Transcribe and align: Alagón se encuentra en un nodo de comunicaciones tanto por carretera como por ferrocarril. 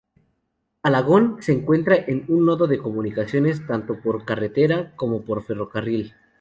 Alagón 0.81 1.43
se 1.43 1.51
encuentra 1.51 1.95
en 1.95 2.25
un 2.27 2.47
nodo 2.47 2.65
de 2.65 2.79
comunicaciones 2.79 3.67
tanto 3.67 4.01
por 4.01 4.25
carretera 4.25 4.95
como 4.95 5.21
por 5.21 5.43
ferrocarril. 5.43 6.15